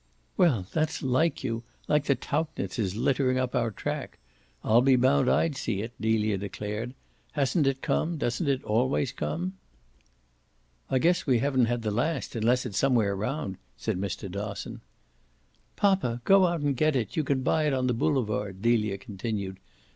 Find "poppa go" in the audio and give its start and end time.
15.75-16.47